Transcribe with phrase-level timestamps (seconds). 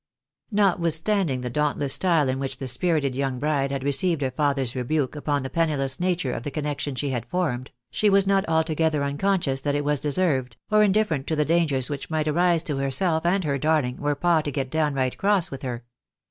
[0.49, 5.15] Notwithstanding the dauntless style j.n which the spirited young bride had received her father's rebuke
[5.15, 9.61] upon the penniless nature of the connection she had formed, she was not altogether unconscious
[9.61, 13.43] that it was deserved, or indifferent to the dangers which might arise to herself and
[13.43, 15.83] her" darling," were pa to get downright cross with her.